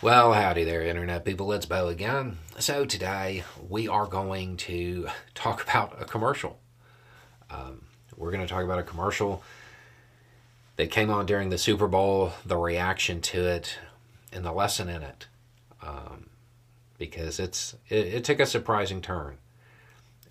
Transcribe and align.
Well, 0.00 0.32
howdy 0.32 0.62
there, 0.62 0.82
Internet 0.82 1.24
people. 1.24 1.52
It's 1.52 1.66
Beau 1.66 1.88
again. 1.88 2.38
So, 2.60 2.84
today 2.84 3.42
we 3.68 3.88
are 3.88 4.06
going 4.06 4.56
to 4.58 5.08
talk 5.34 5.60
about 5.64 6.00
a 6.00 6.04
commercial. 6.04 6.60
Um, 7.50 7.82
we're 8.16 8.30
going 8.30 8.46
to 8.46 8.46
talk 8.46 8.62
about 8.62 8.78
a 8.78 8.84
commercial 8.84 9.42
that 10.76 10.92
came 10.92 11.10
on 11.10 11.26
during 11.26 11.48
the 11.48 11.58
Super 11.58 11.88
Bowl, 11.88 12.32
the 12.46 12.56
reaction 12.56 13.20
to 13.22 13.44
it, 13.44 13.76
and 14.32 14.44
the 14.44 14.52
lesson 14.52 14.88
in 14.88 15.02
it. 15.02 15.26
Um, 15.82 16.30
because 16.96 17.40
it's 17.40 17.74
it, 17.88 18.06
it, 18.06 18.24
took 18.24 18.38
a 18.38 18.46
surprising 18.46 19.00
turn. 19.00 19.38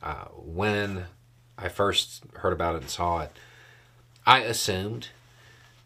Uh, 0.01 0.27
when 0.33 1.07
I 1.57 1.67
first 1.67 2.23
heard 2.35 2.53
about 2.53 2.75
it 2.75 2.83
and 2.83 2.89
saw 2.89 3.19
it, 3.19 3.31
I 4.25 4.39
assumed 4.39 5.09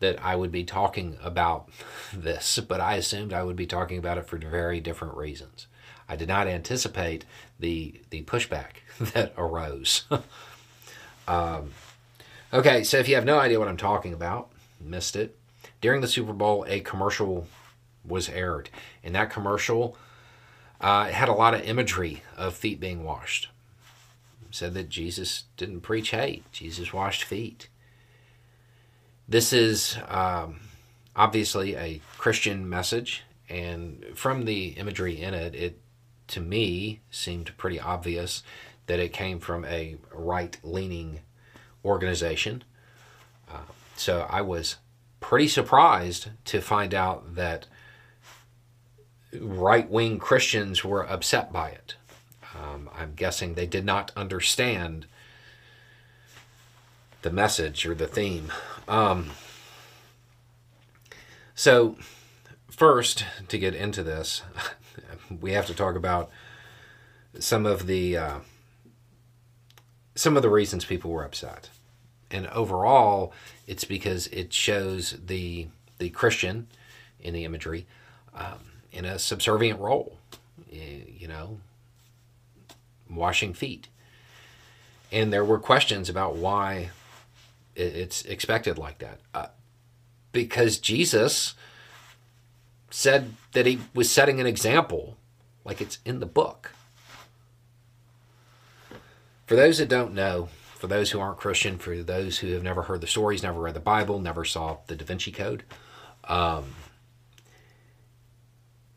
that 0.01 0.21
I 0.21 0.35
would 0.35 0.51
be 0.51 0.65
talking 0.65 1.17
about 1.23 1.69
this, 2.13 2.59
but 2.59 2.81
I 2.81 2.95
assumed 2.95 3.31
I 3.31 3.43
would 3.43 3.55
be 3.55 3.65
talking 3.65 3.97
about 3.97 4.17
it 4.17 4.27
for 4.27 4.37
very 4.37 4.81
different 4.81 5.15
reasons. 5.15 5.67
I 6.09 6.17
did 6.17 6.27
not 6.27 6.47
anticipate 6.47 7.23
the 7.57 8.01
the 8.09 8.23
pushback 8.23 8.81
that 9.13 9.33
arose. 9.37 10.03
um, 11.27 11.71
okay, 12.51 12.83
so 12.83 12.97
if 12.97 13.07
you 13.07 13.15
have 13.15 13.23
no 13.23 13.39
idea 13.39 13.59
what 13.59 13.69
I'm 13.69 13.77
talking 13.77 14.13
about, 14.13 14.49
missed 14.81 15.15
it. 15.15 15.37
During 15.79 16.01
the 16.01 16.07
Super 16.07 16.33
Bowl, 16.33 16.65
a 16.67 16.81
commercial 16.81 17.47
was 18.05 18.27
aired, 18.27 18.69
and 19.03 19.15
that 19.15 19.29
commercial 19.29 19.95
uh, 20.81 21.05
had 21.05 21.29
a 21.29 21.33
lot 21.33 21.53
of 21.53 21.61
imagery 21.61 22.23
of 22.35 22.55
feet 22.55 22.79
being 22.79 23.03
washed. 23.03 23.47
It 24.49 24.55
said 24.55 24.73
that 24.73 24.89
Jesus 24.89 25.45
didn't 25.55 25.81
preach 25.81 26.09
hate; 26.09 26.43
Jesus 26.51 26.91
washed 26.91 27.23
feet. 27.23 27.69
This 29.31 29.53
is 29.53 29.97
um, 30.09 30.59
obviously 31.15 31.77
a 31.77 32.01
Christian 32.17 32.67
message, 32.67 33.23
and 33.47 34.03
from 34.13 34.43
the 34.43 34.71
imagery 34.71 35.21
in 35.21 35.33
it, 35.33 35.55
it 35.55 35.79
to 36.27 36.41
me 36.41 36.99
seemed 37.11 37.55
pretty 37.57 37.79
obvious 37.79 38.43
that 38.87 38.99
it 38.99 39.13
came 39.13 39.39
from 39.39 39.63
a 39.63 39.95
right 40.13 40.57
leaning 40.63 41.21
organization. 41.85 42.65
Uh, 43.49 43.71
so 43.95 44.27
I 44.29 44.41
was 44.41 44.75
pretty 45.21 45.47
surprised 45.47 46.27
to 46.43 46.59
find 46.59 46.93
out 46.93 47.35
that 47.35 47.67
right 49.39 49.89
wing 49.89 50.19
Christians 50.19 50.83
were 50.83 51.09
upset 51.09 51.53
by 51.53 51.69
it. 51.69 51.95
Um, 52.53 52.89
I'm 52.93 53.13
guessing 53.15 53.53
they 53.53 53.65
did 53.65 53.85
not 53.85 54.11
understand 54.17 55.05
the 57.21 57.31
message 57.31 57.85
or 57.85 57.95
the 57.95 58.07
theme. 58.07 58.51
Um, 58.87 59.31
so, 61.55 61.95
first, 62.69 63.25
to 63.47 63.57
get 63.57 63.75
into 63.75 64.03
this, 64.03 64.41
we 65.41 65.51
have 65.53 65.67
to 65.67 65.73
talk 65.73 65.95
about 65.95 66.29
some 67.39 67.65
of 67.65 67.87
the 67.87 68.17
uh, 68.17 68.39
some 70.15 70.35
of 70.35 70.43
the 70.43 70.49
reasons 70.49 70.85
people 70.85 71.11
were 71.11 71.23
upset, 71.23 71.69
and 72.29 72.47
overall, 72.47 73.33
it's 73.67 73.83
because 73.83 74.27
it 74.27 74.53
shows 74.53 75.17
the 75.23 75.67
the 75.99 76.09
Christian 76.09 76.67
in 77.19 77.33
the 77.33 77.45
imagery 77.45 77.85
um, 78.33 78.71
in 78.91 79.05
a 79.05 79.19
subservient 79.19 79.79
role. 79.79 80.17
You 80.69 81.27
know, 81.27 81.59
washing 83.09 83.53
feet, 83.53 83.87
and 85.11 85.31
there 85.31 85.45
were 85.45 85.59
questions 85.59 86.09
about 86.09 86.35
why 86.35 86.89
it's 87.75 88.23
expected 88.23 88.77
like 88.77 88.99
that. 88.99 89.19
Uh, 89.33 89.47
because 90.31 90.77
Jesus 90.77 91.55
said 92.89 93.33
that 93.53 93.65
he 93.65 93.79
was 93.93 94.11
setting 94.11 94.39
an 94.39 94.45
example, 94.45 95.17
like 95.63 95.81
it's 95.81 95.99
in 96.05 96.19
the 96.19 96.25
book. 96.25 96.73
For 99.45 99.55
those 99.55 99.79
that 99.79 99.89
don't 99.89 100.13
know, 100.13 100.49
for 100.77 100.87
those 100.87 101.11
who 101.11 101.19
aren't 101.19 101.37
Christian, 101.37 101.77
for 101.77 101.95
those 102.01 102.39
who 102.39 102.53
have 102.53 102.63
never 102.63 102.83
heard 102.83 103.01
the 103.01 103.07
stories, 103.07 103.43
never 103.43 103.59
read 103.59 103.75
the 103.75 103.79
Bible, 103.79 104.19
never 104.19 104.45
saw 104.45 104.77
the 104.87 104.95
Da 104.95 105.05
Vinci 105.05 105.31
Code, 105.31 105.63
um, 106.23 106.75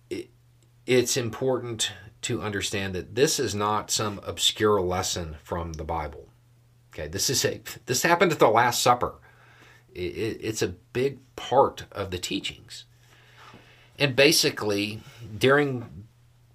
it, 0.09 0.31
it's 0.87 1.17
important 1.17 1.93
to 2.23 2.41
understand 2.41 2.95
that 2.95 3.15
this 3.15 3.39
is 3.39 3.55
not 3.55 3.91
some 3.91 4.21
obscure 4.25 4.81
lesson 4.81 5.37
from 5.43 5.75
the 5.75 5.85
Bible. 5.85 6.29
Okay, 6.95 7.09
this 7.09 7.29
is 7.29 7.45
a 7.45 7.61
this 7.87 8.03
happened 8.03 8.31
at 8.31 8.39
the 8.39 8.49
Last 8.49 8.81
Supper. 8.81 9.15
It, 9.93 10.17
it, 10.17 10.41
it's 10.41 10.63
a 10.63 10.69
big 10.69 11.19
part 11.35 11.87
of 11.91 12.13
the 12.13 12.19
teachings, 12.19 12.85
and 13.99 14.15
basically 14.15 15.01
during 15.37 16.07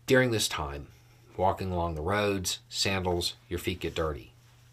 during 0.07 0.31
this 0.31 0.47
time, 0.47 0.88
walking 1.35 1.72
along 1.72 1.95
the 1.95 2.01
roads, 2.01 2.59
sandals, 2.69 3.33
your 3.50 3.59
feet 3.59 3.81
get 3.81 3.94
dirty. 3.94 4.31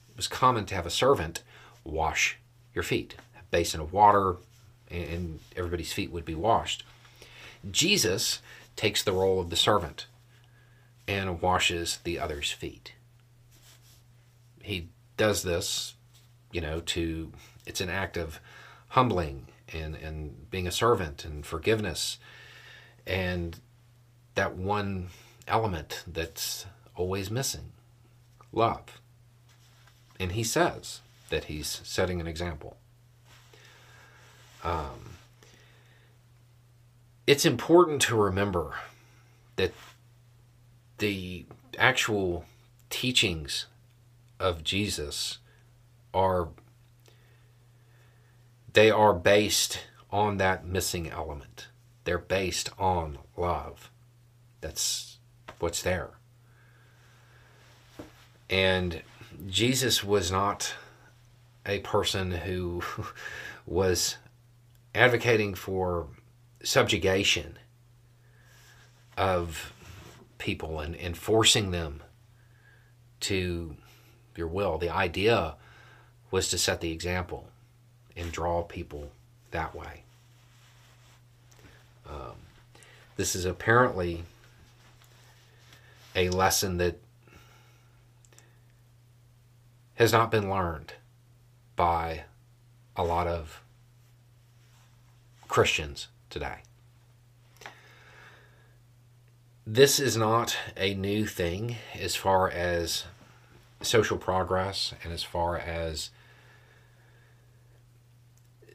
It 0.09 0.17
was 0.17 0.29
common 0.29 0.67
to 0.67 0.75
have 0.77 0.87
a 0.87 0.91
servant 0.91 1.43
wash 1.83 2.39
your 2.73 2.85
feet, 2.85 3.17
a 3.37 3.43
basin 3.51 3.81
of 3.81 3.93
water, 3.93 4.37
and 4.89 5.41
everybody's 5.57 5.93
feet 5.93 6.13
would 6.13 6.25
be 6.25 6.35
washed. 6.35 6.85
Jesus 7.69 8.41
takes 8.77 9.03
the 9.03 9.13
role 9.13 9.41
of 9.41 9.51
the 9.51 9.57
servant 9.57 10.07
and 11.09 11.43
washes 11.43 11.99
the 12.05 12.21
other's 12.21 12.53
feet. 12.53 12.93
He 14.63 14.91
does 15.17 15.43
this, 15.43 15.95
you 16.53 16.61
know, 16.61 16.81
to 16.81 17.33
it's 17.67 17.81
an 17.81 17.91
act 17.91 18.17
of 18.17 18.41
humbling 18.89 19.47
and 19.73 19.95
and 19.97 20.51
being 20.51 20.67
a 20.67 20.73
servant 20.73 21.25
and 21.25 21.45
forgiveness. 21.45 22.19
And 23.07 23.59
that 24.35 24.57
one 24.57 25.09
element 25.47 26.05
that's 26.07 26.67
always 26.95 27.31
missing 27.31 27.73
love. 28.53 29.01
And 30.19 30.33
he 30.33 30.43
says 30.43 31.01
that 31.31 31.45
he's 31.45 31.81
setting 31.85 32.21
an 32.21 32.27
example. 32.27 32.77
Um, 34.65 35.17
it's 37.27 37.45
important 37.45 38.03
to 38.03 38.17
remember 38.17 38.75
that 39.57 39.73
the 40.99 41.45
actual 41.79 42.47
teachings 42.89 43.67
of 44.39 44.65
Jesus 44.65 45.39
are 46.13 46.49
they 48.73 48.91
are 48.91 49.15
based 49.15 49.81
on 50.11 50.37
that 50.37 50.67
missing 50.67 51.09
element. 51.09 51.69
They're 52.05 52.19
based 52.19 52.71
on 52.79 53.19
love. 53.37 53.91
That's 54.61 55.19
what's 55.59 55.83
there. 55.83 56.11
And 58.51 59.03
Jesus 59.47 60.05
was 60.05 60.31
not 60.31 60.75
a 61.65 61.81
person 61.81 62.31
who 62.31 62.83
was 63.67 64.17
advocating 64.95 65.55
for 65.55 66.09
subjugation 66.63 67.59
of 69.17 69.73
people 70.39 70.81
and, 70.81 70.95
and 70.97 71.17
forcing 71.17 71.71
them 71.71 72.03
to 73.21 73.77
your 74.37 74.49
will. 74.49 74.79
The 74.79 74.91
idea 74.91 75.55
was 76.31 76.49
to 76.51 76.59
set 76.59 76.81
the 76.81 76.93
example 76.93 77.49
and 78.17 78.33
draw 78.33 78.63
people 78.63 79.11
that 79.51 79.75
way. 79.75 80.03
Um, 82.09 82.37
this 83.17 83.35
is 83.35 83.45
apparently 83.45 84.25
a 86.15 86.31
lesson 86.31 86.79
that 86.79 86.99
has 89.97 90.13
not 90.13 90.31
been 90.31 90.51
learned 90.51 90.95
by 91.75 92.25
a 92.97 93.05
lot 93.05 93.27
of 93.27 93.63
Christians 95.49 96.09
today. 96.31 96.59
This 99.67 99.99
is 99.99 100.17
not 100.17 100.57
a 100.77 100.95
new 100.95 101.27
thing 101.27 101.77
as 101.99 102.15
far 102.15 102.49
as 102.49 103.05
social 103.87 104.19
progress 104.19 104.93
and 105.03 105.13
as 105.13 105.23
far 105.23 105.59
as 105.59 106.11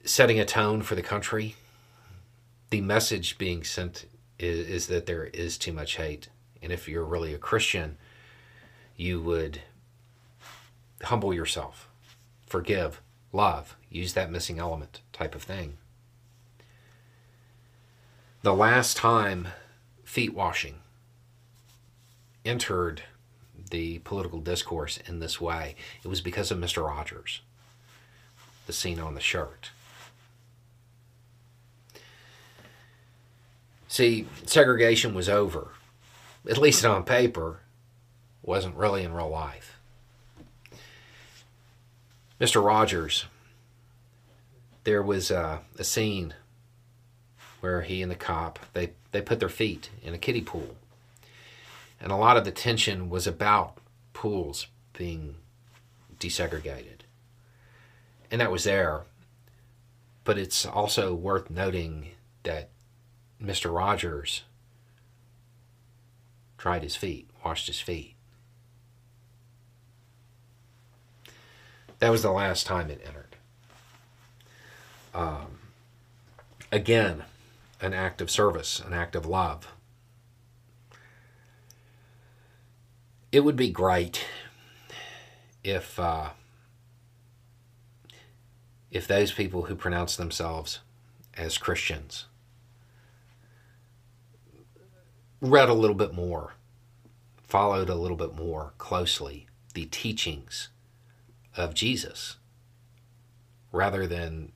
setting 0.03 0.39
a 0.39 0.45
tone 0.45 0.81
for 0.81 0.95
the 0.95 1.01
country, 1.01 1.55
the 2.69 2.81
message 2.81 3.37
being 3.37 3.63
sent 3.63 4.05
is, 4.39 4.67
is 4.67 4.87
that 4.87 5.05
there 5.05 5.25
is 5.25 5.57
too 5.57 5.73
much 5.73 5.97
hate. 5.97 6.29
And 6.61 6.71
if 6.71 6.87
you're 6.87 7.03
really 7.03 7.33
a 7.33 7.37
Christian, 7.37 7.97
you 8.95 9.21
would 9.21 9.61
humble 11.03 11.33
yourself, 11.33 11.87
forgive, 12.45 13.01
love, 13.31 13.75
use 13.89 14.13
that 14.13 14.31
missing 14.31 14.59
element 14.59 15.01
type 15.13 15.35
of 15.35 15.43
thing. 15.43 15.77
The 18.43 18.53
last 18.53 18.97
time 18.97 19.49
feet 20.03 20.33
washing 20.33 20.75
entered 22.43 23.03
the 23.71 24.00
political 24.00 24.39
discourse 24.39 24.97
in 25.07 25.19
this 25.19 25.41
way, 25.41 25.75
it 26.03 26.07
was 26.07 26.21
because 26.21 26.51
of 26.51 26.59
Mr. 26.59 26.85
Rogers, 26.85 27.41
the 28.68 28.73
scene 28.73 29.00
on 29.00 29.15
the 29.15 29.21
shirt. 29.21 29.71
See, 33.88 34.27
segregation 34.45 35.13
was 35.13 35.27
over, 35.27 35.71
at 36.50 36.57
least 36.57 36.85
on 36.85 37.03
paper, 37.03 37.59
wasn't 38.41 38.75
really 38.75 39.03
in 39.03 39.13
real 39.13 39.29
life. 39.29 39.77
Mr. 42.39 42.63
Rogers, 42.65 43.25
there 44.83 45.03
was 45.03 45.29
a, 45.29 45.62
a 45.77 45.83
scene 45.83 46.33
where 47.59 47.81
he 47.81 48.01
and 48.01 48.12
the 48.12 48.15
cop 48.15 48.59
they, 48.74 48.91
they 49.12 49.21
put 49.21 49.39
their 49.39 49.50
feet 49.50 49.89
in 50.01 50.13
a 50.13 50.17
kiddie 50.17 50.41
pool. 50.41 50.75
And 52.01 52.12
a 52.12 52.15
lot 52.15 52.36
of 52.36 52.44
the 52.44 52.51
tension 52.51 53.09
was 53.09 53.27
about 53.27 53.77
pools 54.13 54.68
being 54.98 55.36
desegregated. 56.19 57.01
And 58.31 58.42
that 58.42 58.51
was 58.51 58.63
there. 58.63 59.03
But 60.24 60.38
it's 60.38 60.65
also 60.65 61.13
worth 61.13 61.50
noting 61.50 62.12
that 62.44 62.69
Mr. 63.42 63.74
Rogers 63.74 64.44
dried 66.57 66.83
his 66.83 66.95
feet, 66.95 67.30
washed 67.45 67.68
his 67.68 67.80
feet. 67.80 68.15
That 72.00 72.09
was 72.09 72.24
the 72.24 72.31
last 72.31 72.65
time 72.65 72.89
it 72.89 73.01
entered. 73.06 73.36
Um, 75.13 75.59
again, 76.71 77.24
an 77.80 77.94
act 77.94 78.21
of 78.21 78.31
service, 78.31 78.80
an 78.80 78.94
act 78.94 79.15
of 79.15 79.25
love. 79.25 79.68
It 83.31 83.45
would 83.45 83.55
be 83.55 83.69
great 83.69 84.25
if 85.63 85.97
uh, 85.97 86.31
if 88.91 89.07
those 89.07 89.31
people 89.31 89.63
who 89.63 89.75
pronounce 89.75 90.17
themselves 90.17 90.79
as 91.37 91.57
Christians 91.57 92.25
read 95.39 95.69
a 95.69 95.73
little 95.73 95.95
bit 95.95 96.13
more, 96.13 96.55
followed 97.41 97.89
a 97.89 97.95
little 97.95 98.17
bit 98.17 98.35
more 98.35 98.73
closely 98.77 99.47
the 99.73 99.85
teachings 99.85 100.67
of 101.55 101.73
Jesus 101.73 102.35
rather 103.71 104.05
than 104.05 104.51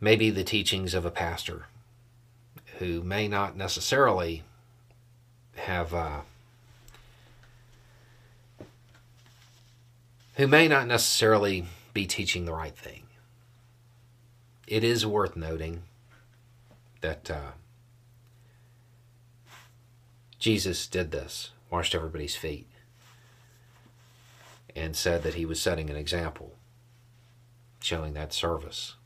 maybe 0.00 0.30
the 0.30 0.44
teachings 0.44 0.94
of 0.94 1.04
a 1.04 1.10
pastor 1.10 1.66
who 2.78 3.02
may 3.02 3.26
not 3.26 3.56
necessarily 3.56 4.44
have 5.56 5.92
uh, 5.92 6.20
who 10.42 10.48
may 10.48 10.66
not 10.66 10.88
necessarily 10.88 11.64
be 11.94 12.04
teaching 12.04 12.46
the 12.46 12.52
right 12.52 12.76
thing. 12.76 13.04
It 14.66 14.82
is 14.82 15.06
worth 15.06 15.36
noting 15.36 15.84
that 17.00 17.30
uh, 17.30 17.52
Jesus 20.40 20.88
did 20.88 21.12
this, 21.12 21.52
washed 21.70 21.94
everybody's 21.94 22.34
feet, 22.34 22.66
and 24.74 24.96
said 24.96 25.22
that 25.22 25.34
he 25.34 25.46
was 25.46 25.60
setting 25.60 25.88
an 25.88 25.94
example, 25.94 26.56
showing 27.80 28.14
that 28.14 28.32
service 28.32 28.96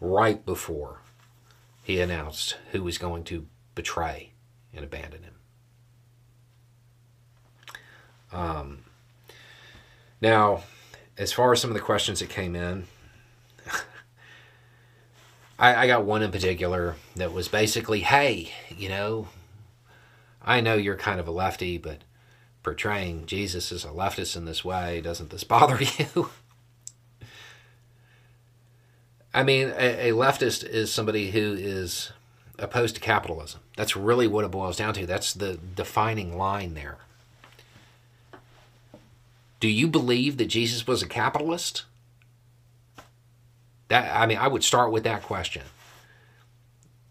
right 0.00 0.46
before 0.46 1.00
he 1.82 2.00
announced 2.00 2.56
who 2.70 2.84
was 2.84 2.98
going 2.98 3.24
to 3.24 3.48
betray 3.74 4.30
and 4.72 4.84
abandon 4.84 5.24
him. 5.24 5.34
Um, 8.30 8.84
now, 10.20 10.62
as 11.16 11.32
far 11.32 11.52
as 11.52 11.60
some 11.60 11.70
of 11.70 11.74
the 11.74 11.80
questions 11.80 12.20
that 12.20 12.28
came 12.28 12.56
in, 12.56 12.86
I, 15.58 15.74
I 15.74 15.86
got 15.86 16.04
one 16.04 16.22
in 16.22 16.30
particular 16.30 16.96
that 17.16 17.32
was 17.32 17.48
basically, 17.48 18.00
hey, 18.00 18.52
you 18.76 18.88
know, 18.88 19.28
I 20.42 20.60
know 20.60 20.74
you're 20.74 20.96
kind 20.96 21.20
of 21.20 21.28
a 21.28 21.32
lefty, 21.32 21.78
but 21.78 21.98
portraying 22.62 23.26
Jesus 23.26 23.70
as 23.72 23.84
a 23.84 23.88
leftist 23.88 24.36
in 24.36 24.44
this 24.44 24.64
way, 24.64 25.00
doesn't 25.00 25.30
this 25.30 25.44
bother 25.44 25.78
you? 25.82 26.30
I 29.32 29.42
mean, 29.42 29.68
a, 29.68 30.08
a, 30.08 30.12
leftist 30.12 30.64
is 30.64 30.92
somebody 30.92 31.30
who 31.30 31.54
is 31.54 32.12
opposed 32.58 32.94
to 32.96 33.00
capitalism. 33.00 33.60
That's 33.76 33.94
really 33.94 34.26
what 34.26 34.44
it 34.44 34.50
boils 34.50 34.76
down 34.76 34.94
to. 34.94 35.06
That's 35.06 35.32
the 35.32 35.58
defining 35.76 36.36
line 36.36 36.74
there. 36.74 36.98
Do 39.60 39.68
you 39.68 39.88
believe 39.88 40.36
that 40.36 40.46
Jesus 40.46 40.86
was 40.86 41.02
a 41.02 41.08
capitalist? 41.08 41.84
That 43.88 44.14
I 44.14 44.26
mean, 44.26 44.38
I 44.38 44.48
would 44.48 44.64
start 44.64 44.92
with 44.92 45.04
that 45.04 45.22
question. 45.22 45.62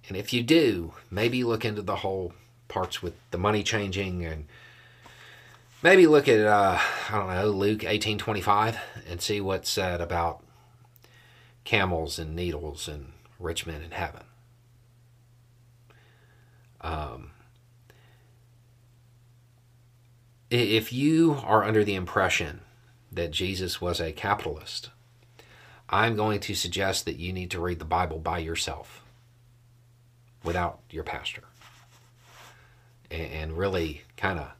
And 0.08 0.16
if 0.16 0.32
you 0.32 0.44
do, 0.44 0.94
maybe 1.12 1.44
look 1.44 1.66
into 1.66 1.82
the 1.82 1.98
whole 1.98 2.34
parts 2.68 3.02
with 3.02 3.14
the 3.32 3.38
money 3.38 3.64
changing 3.64 4.24
and 4.24 4.46
maybe 5.82 6.08
look 6.08 6.28
at 6.28 6.40
uh, 6.40 6.80
I 7.10 7.18
don't 7.18 7.30
know 7.30 7.50
Luke 7.52 7.84
eighteen 7.84 8.18
twenty 8.18 8.42
five 8.42 8.78
and 9.10 9.22
see 9.22 9.42
what's 9.42 9.70
said 9.70 10.00
about 10.00 10.44
camels 11.66 12.18
and 12.18 12.36
needles 12.36 12.88
and 12.88 13.12
rich 13.40 13.66
men 13.66 13.82
in 13.82 13.92
heaven. 13.92 14.24
Um, 16.80 17.32
if 20.50 20.94
you 20.94 21.40
are 21.44 21.64
under 21.64 21.84
the 21.84 21.96
impression 21.96 22.62
that 23.12 23.32
Jesus 23.32 23.82
was 23.82 24.00
a 24.00 24.12
capitalist, 24.12 24.90
I'm 25.90 26.16
going 26.16 26.40
to 26.42 26.56
suggest 26.56 27.06
that 27.06 27.18
you 27.18 27.32
need 27.34 27.52
to 27.52 27.60
read 27.60 27.80
the 27.80 27.86
Bible 27.86 28.20
by 28.20 28.40
yourself 28.40 29.04
without 30.44 30.80
your 30.90 31.04
pastor 31.04 31.44
and 33.10 33.58
really 33.58 34.04
kind 34.18 34.40
of 34.40 34.52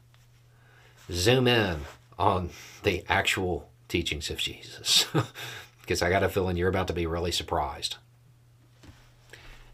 zoom 1.10 1.46
in 1.46 1.80
on 2.18 2.50
the 2.82 3.04
actual 3.08 3.68
teachings 3.88 4.30
of 4.30 4.38
Jesus. 4.38 5.06
because 5.88 6.02
I 6.02 6.10
got 6.10 6.22
a 6.22 6.28
feeling 6.28 6.58
you're 6.58 6.68
about 6.68 6.88
to 6.88 6.92
be 6.92 7.06
really 7.06 7.32
surprised. 7.32 7.96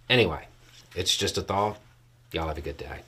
Anyway, 0.09 0.47
it's 0.95 1.17
just 1.17 1.37
a 1.37 1.43
thought. 1.43 1.77
Y'all 2.31 2.47
have 2.47 2.57
a 2.57 2.61
good 2.61 2.77
day. 2.77 3.01